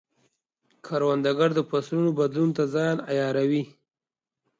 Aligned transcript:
کروندګر 0.85 1.49
د 1.55 1.59
فصلونو 1.69 2.09
بدلون 2.19 2.49
ته 2.57 2.63
ځان 2.73 2.95
عیاروي 3.09 3.63